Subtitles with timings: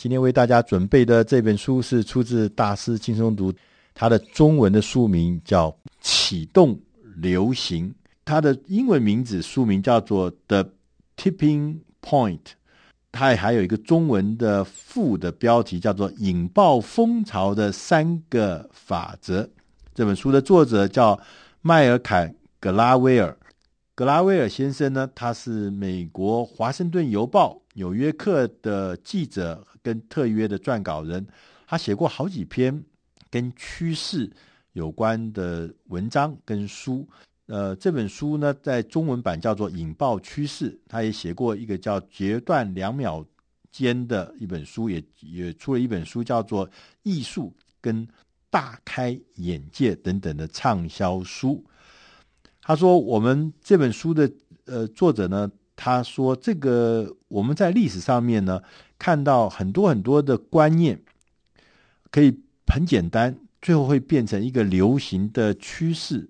[0.00, 3.52] 今天为大家准备的这本书是出自大师轻松读，
[3.92, 6.80] 它的中文的书名叫《启动
[7.16, 7.86] 流行》，
[8.24, 10.66] 它的英文名字书名叫做《The
[11.18, 12.38] Tipping Point》，
[13.12, 19.42] 它还有一个中文的副的标题叫做《引爆风潮的三个法则》。
[19.94, 21.20] 这本书的作者叫
[21.60, 22.26] 迈尔坎·
[22.58, 23.36] 格拉威尔。
[23.94, 31.26] 格拉威尔先生呢，他是美国《华盛顿邮报》、《纽约客》的记者跟特约的撰稿人，
[31.66, 32.84] 他写过好几篇
[33.30, 34.30] 跟趋势
[34.72, 37.08] 有关的文章跟书。
[37.46, 43.24] 呃，这本书呢，在中文版叫做《引爆趋势》，他也写过一个叫《截断两秒
[43.72, 46.68] 间》的一本书，也也出了一本书叫做
[47.02, 48.06] 《艺术跟
[48.50, 51.64] 大开眼界》等等的畅销书。
[52.62, 54.30] 他说：“我们这本书的
[54.66, 55.50] 呃作者呢，
[55.82, 58.60] 他说这个我们在历史上面呢
[58.98, 61.00] 看到很多很多的观念，
[62.10, 66.28] 可以很简单，最后会变成一个流行的趋势。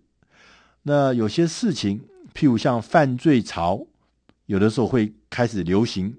[0.84, 2.00] 那有些事情，
[2.33, 3.84] 譬如像犯罪潮，
[4.47, 6.12] 有的时候会开始流行；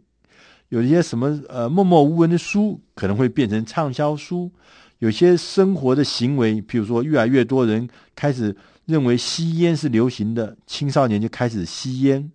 [0.68, 4.52] 有一些什么呃默默无闻的书，可能会变成畅销书；
[5.00, 8.54] 有些生活的行为，譬如说越来越多人开始。”
[8.88, 12.30] 认为吸烟是流行的，青少年就开始吸烟。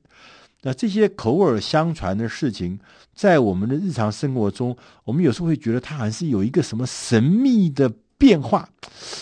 [0.66, 2.76] 那这些口耳相传的事情，
[3.14, 8.68] 在我们的日常生活中，我们有时候会觉得它好像是有一个什么神秘的变化。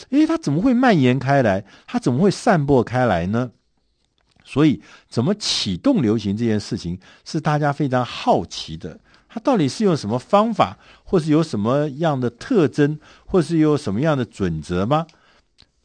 [0.08, 1.62] 诶，它怎么会蔓延开来？
[1.86, 3.50] 它怎么会散播开来呢？
[4.42, 8.98] 所以，怎么启动流行这件事情，是大家非常好奇的。
[9.28, 15.06] 它到底是用什么方法，或是有什么样的特征，或是有什么样的准则吗？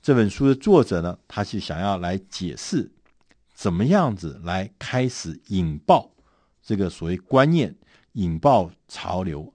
[0.01, 2.89] 这本书的作者呢，他是想要来解释
[3.59, 6.09] 怎么样子来开始引爆
[6.63, 7.75] 这个所谓观念，
[8.13, 9.53] 引爆潮流。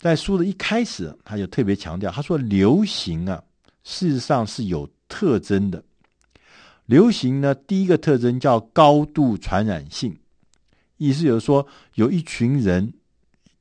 [0.00, 3.40] 在书的一开始，他就特别强调，他说：“流行啊，
[3.84, 5.84] 事实上是有特征的。
[6.86, 10.18] 流行呢，第一个特征叫高度传染性，
[10.96, 11.64] 意思就是说，
[11.94, 12.94] 有一群人，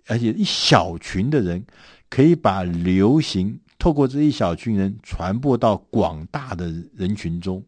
[0.07, 1.63] 而且一小群的人，
[2.09, 7.63] 可以把流行。”透过这一小群人传播到广大的人群中。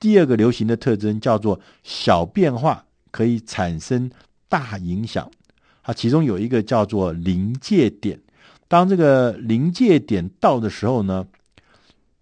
[0.00, 4.10] 第二个流行的特征叫做小变化可以产生
[4.48, 5.30] 大影响。
[5.82, 8.20] 它其中有一个叫做临界点。
[8.68, 11.26] 当这个临界点到的时候呢，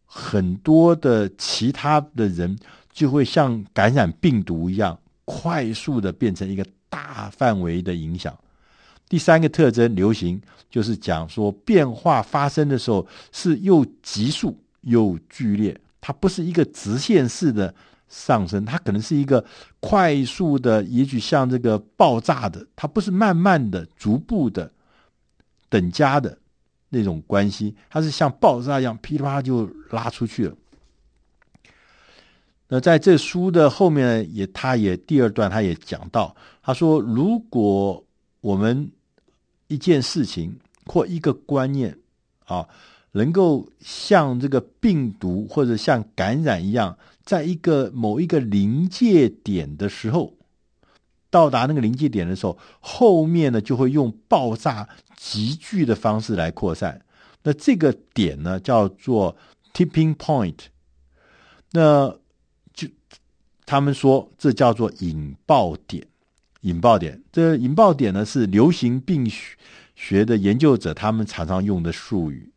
[0.05, 2.57] 很多的其他的人
[2.93, 8.33] 就会像感染病毒一样，快速的变成一个大范围的影响。
[9.09, 17.75] 第三个特征，流行就是讲说变化发生的时候是又急速又剧烈，它不是一个直线式的
[18.07, 19.45] 上升，它可能是一个
[19.81, 24.71] 快速的，也许像这个爆炸的，它不是慢慢的、逐步的、
[25.69, 26.39] 等价的
[26.91, 30.55] 那种关系，它是像爆炸一样噼里啪啦就拉出去了。
[32.69, 38.01] 那在这书的后面也，他也第二段他也讲到，他说如果
[38.41, 38.89] 我们
[39.67, 41.99] 一件事情或一个观念
[42.45, 42.65] 啊，
[43.17, 50.35] 能够像这个病毒或者像感染一样，在一个某一个临界点的时候，
[51.31, 57.01] 到达那个临界点的时候，后面呢就会用爆炸急剧的方式来扩散。
[57.43, 59.35] 那这个点呢叫做
[59.73, 60.59] tipping point，
[61.73, 62.15] 那
[62.75, 62.87] 就
[63.65, 66.07] 他们说这叫做引爆点。
[66.61, 69.31] 引爆点，这引爆点呢是流行病
[69.95, 72.51] 学的研究者他们常常用的术语。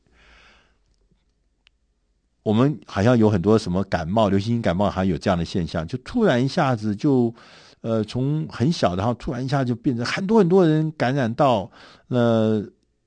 [2.43, 7.33] 我们好像有很多什么感冒，流行性感冒好像有这样的现象，就突然一下子就，
[7.81, 11.69] 呃，从很小，然后突然一下就变成很多很多人感染到，
[12.07, 12.63] 呃，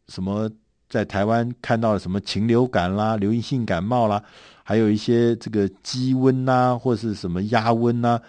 [0.08, 0.50] 什么
[0.88, 4.22] 在台湾看到了什么禽流感啦、流行性感冒啦，
[4.62, 8.20] 还有一些这个鸡瘟呐，或是什么鸭瘟呐。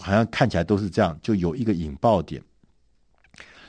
[0.00, 2.40] 好像看起来都是这样，就有一个引爆点。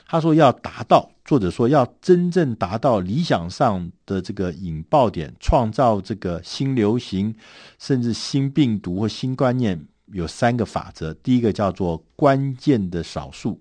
[0.06, 7.32] 他说要达到，作者说要真正达到理想上的这个引爆点，创造这个新流行，
[7.78, 11.14] 甚至新病毒或新观念，有三个法则。
[11.14, 13.60] 第一个叫做关键的少数，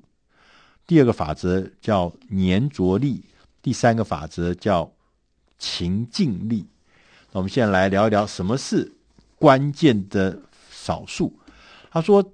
[0.87, 3.23] 第二个法则叫粘着力，
[3.61, 4.91] 第三个法则叫
[5.59, 6.65] 情境力。
[7.31, 8.91] 那我们现在来聊一聊什么是
[9.35, 10.41] 关键的
[10.71, 11.37] 少数。
[11.91, 12.33] 他说。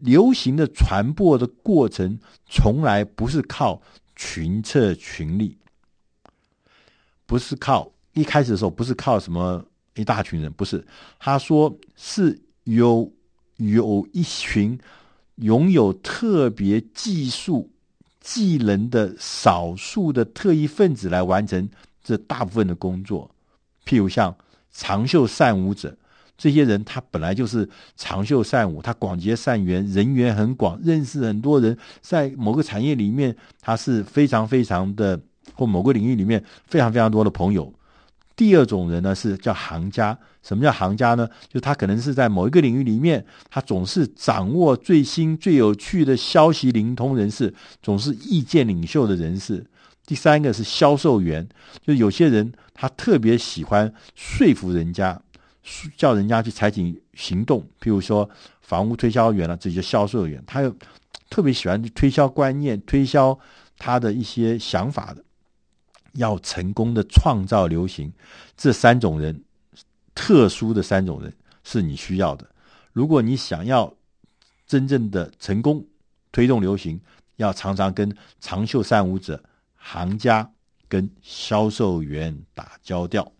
[0.00, 3.80] 流行的传播的过程从来不是靠
[4.16, 5.56] 群策群力，
[7.26, 9.64] 不是靠一开始的时候不是靠什么
[9.94, 10.84] 一大群人，不是。
[11.18, 13.12] 他说是有
[13.58, 14.78] 有一群
[15.36, 17.70] 拥有特别技术
[18.20, 21.68] 技能的少数的特异分子来完成
[22.02, 23.30] 这大部分的工作。
[23.84, 24.36] 譬如像
[24.72, 25.96] 长袖善舞者，
[26.36, 35.20] 这些人他本来就是长袖善舞，他广结善缘，人缘很广，认识很多人，在某个产业里面，他是非常非常的，
[35.54, 37.72] 或某个领域里面非常非常多的朋友。
[38.34, 40.18] 第二种人呢是叫行家。
[40.42, 41.28] 什么叫行家呢？
[41.48, 47.52] 就他可能是在某一个领域里面，他总是掌握最新最有趣的消息灵通人士，
[47.82, 49.66] 总是意见领袖的人士。
[50.06, 51.48] 第三个是销售员，
[51.84, 55.20] 就有些人他特别喜欢说服人家，
[55.96, 57.60] 叫人家去采取行动。
[57.80, 58.28] 譬如说
[58.62, 60.74] 房屋推销员了，这些销售员，他又
[61.28, 63.38] 特别喜欢推销观念，推销
[63.78, 65.22] 他的一些想法的。
[66.12, 68.10] 要成功的创造流行，
[68.56, 69.44] 这三种人，
[70.14, 71.30] 特殊的三种人
[71.62, 72.50] 是你需要的。
[72.94, 73.92] 如果你想要
[74.66, 75.84] 真正的成功
[76.32, 76.98] 推动流行，
[77.36, 80.50] 要常常跟长袖善舞者、行家
[80.88, 83.30] 跟销售员打交道。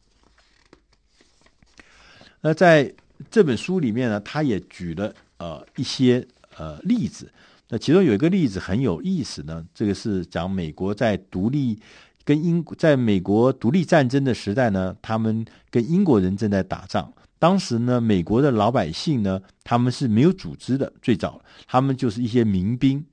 [2.47, 2.95] 那在
[3.29, 6.25] 这本书里面呢，他也举了呃一些
[6.57, 7.29] 呃例子。
[7.69, 11.77] 那其中有一个例子很有意思呢，这个是讲美国在独立。
[12.25, 17.13] 跟英在美国独立战争的时代呢，他们跟英国人正在打仗。
[17.41, 23.05] 当时呢，美国的老百姓呢，他们是没有组织的，最早他们就是一些民兵。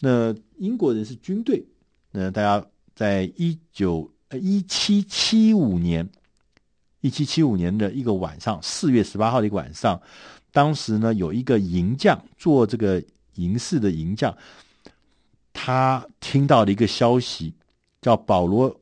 [0.00, 1.64] 那英国人是军队。
[2.10, 2.62] 那大家
[2.94, 6.06] 在一九一七七五年，
[7.02, 10.00] 一七七五年的一个晚上，四月十八号的一个晚上，
[10.50, 13.04] 当时呢有一个银匠做这个
[13.34, 14.34] 银饰的银匠，
[15.52, 17.54] 他听到了一个消息。
[18.02, 18.68] 叫保罗·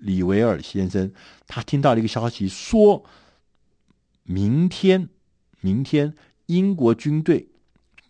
[0.00, 1.12] 李维尔先生，
[1.46, 3.04] 他听到了一个消息，说
[4.22, 5.10] 明天，
[5.60, 6.14] 明天
[6.46, 7.46] 英国军队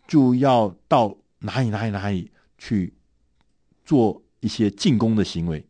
[0.06, 2.94] 就要到哪里哪里哪里去
[3.84, 5.66] 做一些进攻的行为。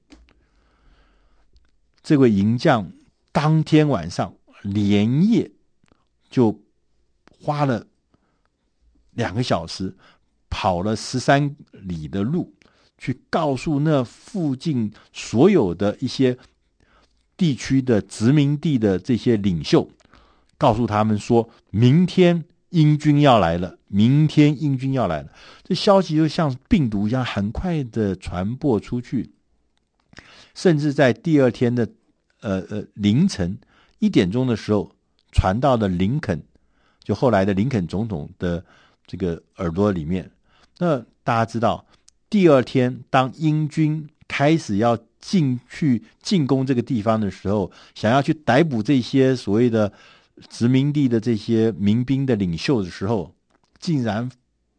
[2.04, 2.92] 这位银匠
[3.32, 5.50] 当天晚上连夜
[6.30, 6.60] 就
[7.40, 7.86] 花了
[9.10, 9.96] 两个小时，
[10.48, 12.52] 跑了十三里的路。
[12.96, 16.38] 去告诉那附近所有的一些
[17.36, 19.90] 地区的殖民地的这些领袖，
[20.56, 25.32] 告诉他们说，明天英军要来了，明天英军要来了。
[25.64, 29.33] 这消息就像病毒一样，很快的传播出去，
[30.54, 31.88] 甚至在第二天的
[32.40, 33.58] 呃呃凌晨
[33.98, 34.90] 一点钟的时候，
[35.32, 36.42] 传到了林肯，
[37.02, 38.64] 就后来的林肯总统的
[39.06, 40.30] 这个耳朵里面。
[40.78, 41.84] 那大家知道。
[42.30, 49.92] 第二天，当英军开始要进去进攻这个地方的时候，想要去逮捕这些所谓的
[50.48, 53.32] 殖民地的这些民兵的领袖的时候，
[53.78, 54.28] 竟然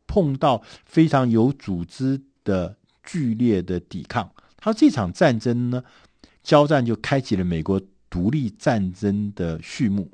[0.06, 2.76] 碰到非常有组织的
[3.06, 4.30] 剧烈的抵抗。
[4.66, 5.84] 他这场战争呢，
[6.42, 7.80] 交战就开启了美国
[8.10, 10.10] 独立战争的序幕。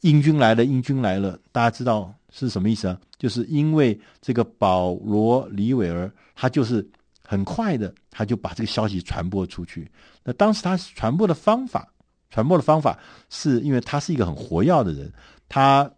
[0.00, 2.12] 英军来了，英军来了，大家知道。
[2.32, 3.00] 是什么意思啊？
[3.16, 6.84] 就是因为这个保罗·李维尔，他就是
[7.22, 9.88] 很快的，他就把这个消息传播出去。
[10.24, 11.88] 那当时他传播的方法，
[12.30, 12.98] 传播的方法
[13.30, 15.12] 是因为他是一个很活跃的人，
[15.48, 15.88] 他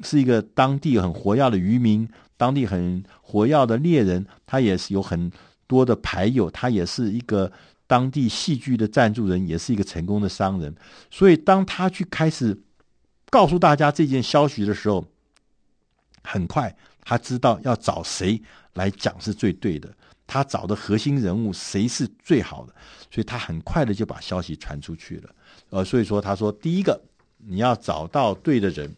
[0.00, 5.30] 是一个当地很活跃的渔民，当地很活跃的猎人，他也是有很
[5.66, 7.50] 多的牌友，他也是一个
[7.86, 10.74] 当地戏剧的赞助人，也是一个成功的商人。
[11.10, 12.58] 所以当他去开始
[13.30, 15.04] 告诉大家这件消息的时候，
[16.22, 18.40] 很快，他知道要找谁
[18.74, 19.92] 来讲是最对的，
[20.26, 22.74] 他找的核心人物谁是最好的，
[23.10, 25.30] 所以他很快的就把消息传出去了。
[25.70, 27.00] 呃，所以说他说，第一个
[27.38, 28.90] 你要找到对的人，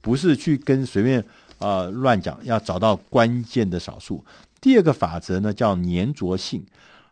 [0.00, 1.24] 不是去跟随便
[1.58, 4.22] 呃乱讲，要找到关键的少数。
[4.64, 6.64] 第二个法则呢叫粘着性，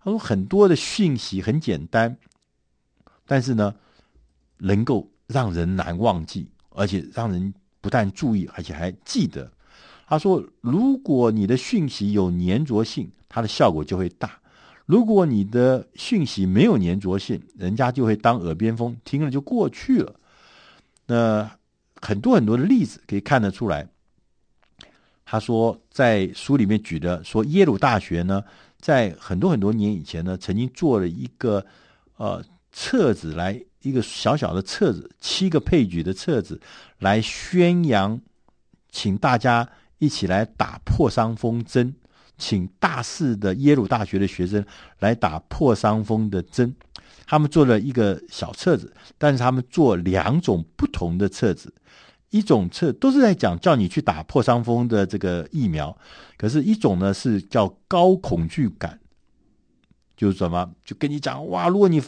[0.02, 2.16] 他说很多的讯息很简单，
[3.26, 3.74] 但是呢
[4.56, 9.52] 能够让人难忘记，而且让人不但注意，而且还记得。
[10.06, 14.30] 他说：“如果你的讯息有粘着性，它的效果就会大；
[14.86, 20.14] 如果你的讯息没有粘着性，人家就会当耳边风，听了就过去了。
[21.06, 21.50] 那
[22.00, 23.86] 很多很多的例子可以看得出来。”
[25.32, 28.44] 他说，在书里面举的说，耶鲁大学呢，
[28.78, 31.64] 在很多很多年以前呢，曾经做了一个
[32.18, 36.60] 呃册子来，一个小小的册子，七个配举的册子，
[36.98, 38.20] 来宣扬，
[38.90, 39.66] 请大家。
[39.98, 41.94] 一起来打破伤风针，
[42.36, 44.66] 请大四的耶鲁大学的学生
[44.98, 46.74] 来打破伤风的针。
[47.24, 51.72] 他们做了一个小册子，但是他们做两种不同的册子，
[52.32, 55.94] 一种测都是在讲叫你去打破伤风的这个疫苗，
[56.38, 58.98] 可是一种呢是叫高恐惧感，
[60.16, 60.70] 就是什么？
[60.82, 62.02] 就跟你讲哇，如果你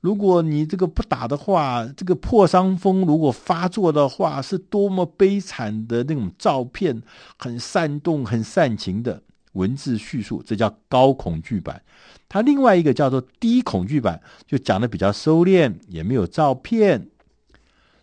[0.00, 7.00] 如果你这个不打的话，这个破伤风如果发作的话，是多么悲惨的那种照片，
[7.38, 11.80] 很煽动、很煽情的文字叙述，这叫高恐惧版。
[12.28, 17.08] 它另外一个叫做低恐惧版，就讲的比较收敛，也没有照片。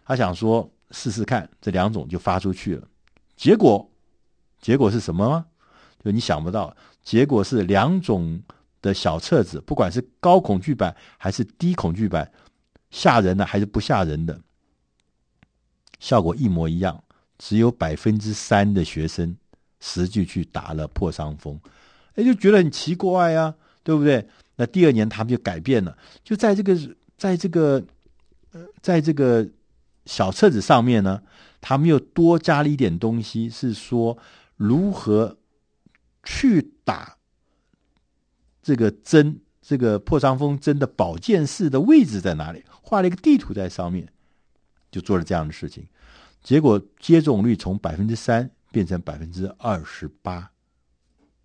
[0.05, 0.72] 他想说。
[0.92, 2.88] 试试看，这两种就发出去了，
[3.36, 3.89] 结果，
[4.62, 5.46] 结果是什么吗？
[6.04, 8.42] 就你想不到，结果是两种
[8.82, 12.32] 的小册子，不管是高恐惧版还是低恐惧版，
[12.92, 14.39] 吓人的还是不吓人的，
[16.00, 17.04] 效果一模一样，
[17.39, 19.36] 只有百分之三的学生
[19.80, 21.60] 实际去打了破伤风，
[22.13, 24.27] 哎，就觉得很奇怪啊，对不对？
[24.56, 26.77] 那第二年他们就改变了，就在这个，
[27.18, 27.84] 在这个，
[28.51, 29.46] 呃，在这个。
[30.05, 31.24] 小册子上面呢，
[31.59, 34.17] 他们又多加了一点东西，是说
[34.55, 35.39] 如何
[36.24, 37.17] 去打
[38.62, 42.63] 这个针，这个破伤风针的保健室的位置在哪里？
[42.69, 44.07] 画了一个地图在上面，
[44.91, 45.88] 就做了这样的事情。
[46.43, 50.51] 结果接种率从百分之三变成百分之二十八，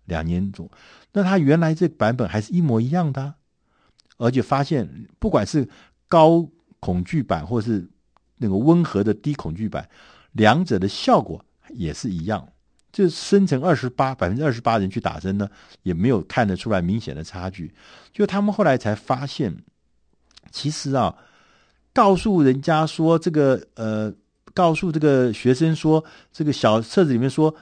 [0.05, 0.69] 两年中，
[1.13, 3.33] 那他原来这版本还是一模一样的，
[4.17, 5.67] 而且发现不管是
[6.07, 6.47] 高
[6.79, 7.89] 恐惧版或是。
[8.41, 9.87] 那个温和的低恐惧版，
[10.31, 12.47] 两者的效果也是一样，
[12.91, 15.47] 就生成二十八百分之二十八人去打针呢，
[15.83, 17.71] 也没有看得出来明显的差距。
[18.11, 19.55] 就他们后来才发现，
[20.49, 21.15] 其实啊，
[21.93, 24.11] 告诉人家说这个呃，
[24.55, 27.53] 告诉这个学生说这个小册子里面说，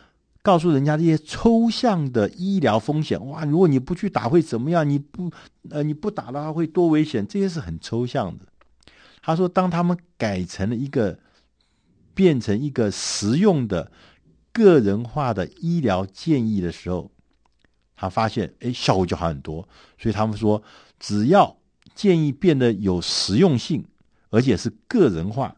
[0.41, 4.89] 告诉人家这些抽象的医疗风险，哇，如果你不去打会怎么样？
[4.89, 5.29] 你不
[5.69, 7.27] 呃你不打的话会多危险？
[7.27, 8.45] 这些是很抽象的。
[9.21, 11.19] 他说：“当他们改成了一个，
[12.13, 13.91] 变成一个实用的、
[14.51, 17.11] 个人化的医疗建议的时候，
[17.95, 19.67] 他发现，哎，效果就好很多。
[19.97, 20.63] 所以他们说，
[20.99, 21.57] 只要
[21.93, 23.85] 建议变得有实用性，
[24.29, 25.55] 而且是个人化，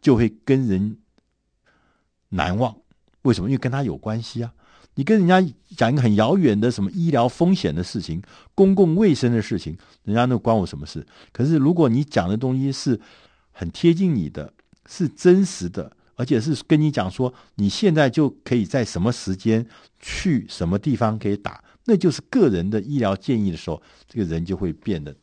[0.00, 0.98] 就会跟人
[2.30, 2.76] 难忘。
[3.22, 3.48] 为什么？
[3.48, 4.52] 因为跟他有关系啊。”
[4.96, 5.40] 你跟人家
[5.76, 8.20] 讲一个很遥远的什么医疗风险的事情、
[8.54, 11.06] 公共卫生的事情，人家那关我什么事？
[11.32, 12.98] 可是如果你讲的东西是
[13.52, 14.50] 很贴近你的，
[14.88, 19.66] 是真实的，而且是跟你讲说你现在就可以在什么时间
[20.00, 25.14] 去什么地方可以打，那就是个人的医疗建议的时候，这个人就会变得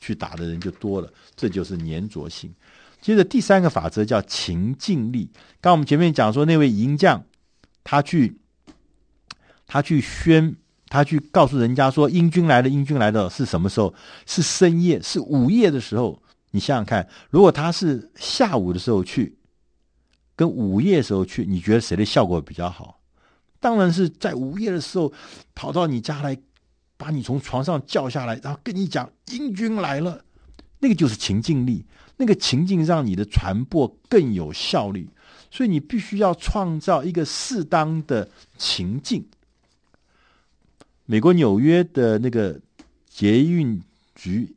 [0.00, 2.52] 去打的人就多了，这就是粘着性。
[3.00, 5.30] 接着第三个法则叫情境力。
[5.60, 7.22] 刚我们前面讲说那位银匠，
[7.84, 8.36] 他去。
[9.68, 10.56] 他去宣，
[10.88, 13.94] 他去告诉人家说，英军来了，英军来了是什么时候？
[14.26, 16.20] 是深夜，是午夜的时候。
[16.50, 19.36] 你想想看，如果他是下午的时候去，
[20.34, 22.98] 跟午夜时候去，你觉得谁的效果比较好？
[23.60, 25.12] 当然是在午夜的时候
[25.54, 26.34] 跑到你家来，
[26.96, 30.24] 把你从床上叫下来，然后跟你讲英军来了，
[30.78, 31.84] 那个就是情境力，
[32.16, 35.06] 那个情境让你的传播更有效率。
[35.50, 39.22] 所以你必须要创造一个适当的情境。
[41.10, 42.60] 美国纽约的那个
[43.08, 43.82] 捷运
[44.14, 44.54] 局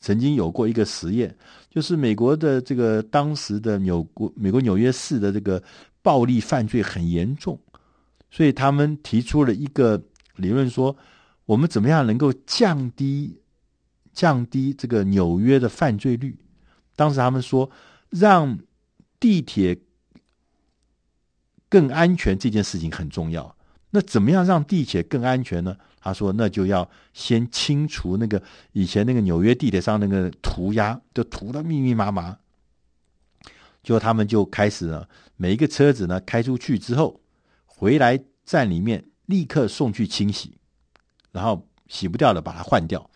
[0.00, 1.36] 曾经有过一个实验，
[1.68, 5.62] 就是美国的这个当时的纽国美国纽约市的这个
[6.00, 7.60] 暴力犯罪很严重，
[8.30, 10.02] 所以他们提出了一个
[10.36, 10.96] 理论说，
[11.44, 13.38] 我们怎么样能够降低
[14.14, 16.38] 降低这个纽约的犯罪率？
[16.94, 17.70] 当时他们说，
[18.08, 18.58] 让
[19.20, 19.78] 地铁
[21.68, 23.55] 更安全这件事情很重要。
[23.90, 25.76] 那怎么样让地铁更安全呢？
[26.00, 28.40] 他说：“那就要先清除那个
[28.72, 32.36] 以前那个纽约地铁上那个涂鸦，就涂得密密麻麻。
[33.82, 35.04] 就他们就开始呢，
[35.36, 37.20] 每一个车子呢开出去之后，
[37.64, 40.56] 回来站里面立刻送去清洗，
[41.32, 43.10] 然后洗不掉的把它换掉，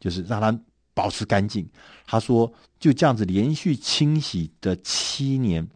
[0.00, 0.58] 就是让它
[0.92, 1.68] 保持干净。”
[2.04, 5.68] 他说：“就这样子连续清洗的七年，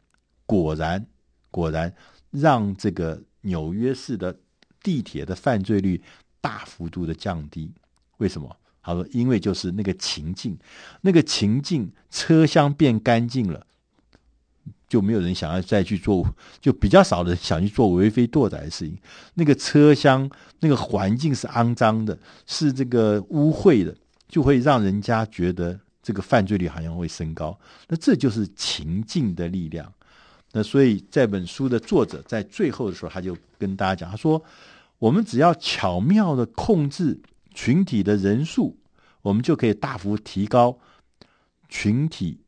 [0.44, 1.06] 果然
[1.52, 1.94] 果然
[2.32, 4.36] 让这个。”纽约市的
[4.82, 6.02] 地铁的犯罪率
[6.40, 7.72] 大幅度的降低，
[8.18, 8.56] 为什么？
[8.80, 10.56] 他说：“因为就是那个情境，
[11.02, 13.66] 那个情境，车厢变干净了，
[14.88, 16.26] 就没有人想要再去做，
[16.58, 18.96] 就比较少的想去做为非作歹的事情。
[19.34, 20.30] 那个车厢
[20.60, 23.94] 那个环境是肮脏的，是这个污秽的，
[24.26, 27.58] 就会让人家觉得这个犯罪率好像会升高。
[27.88, 29.92] 那这就是情境的力量。”
[30.52, 34.42] 那所以这本书的作者在最后的时候，他就跟大家讲，他说
[34.98, 37.20] ：“我们只要巧妙的控制
[37.54, 38.78] 群体的人数，
[39.22, 40.78] 我们就可以大幅提高
[41.68, 42.40] 群体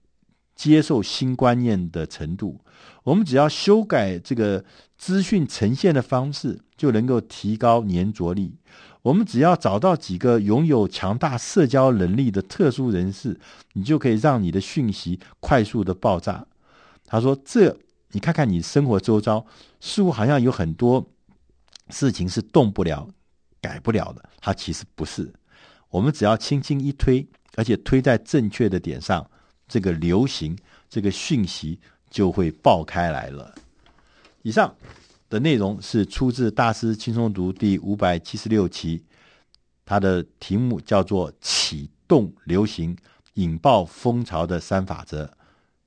[0.55, 2.59] 接受新观念的程度。
[3.05, 4.65] 我们只要修改这个
[4.97, 8.57] 资讯呈现的方式，就能够提高粘着力。
[9.03, 13.39] 我们只要找到几个拥有强大社交能力的特殊人士，
[13.75, 16.47] 你就可以让你的讯息快速的爆炸。
[17.07, 17.77] 他说：“这，
[18.13, 19.45] 你看看你生活周遭，
[19.81, 21.11] 似乎好像有很多
[21.91, 23.09] 事情是动不了、
[23.61, 24.29] 改不了的。
[24.41, 25.33] 它其实不是。
[25.89, 27.27] 我们只要轻轻一推，
[27.57, 29.31] 而且推在正确的点上，
[29.69, 30.57] 这个流行、
[30.89, 33.55] 这个讯息就会爆开来了。”
[34.43, 34.75] 以上。
[35.31, 39.05] 的内容是出自《大师轻松读》第五百七十六期，
[39.85, 42.97] 它的题目叫做“启动流行、
[43.35, 45.33] 引爆风潮的三法则”，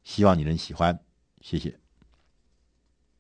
[0.06, 0.98] 希望你能喜欢，
[1.42, 1.83] 谢谢。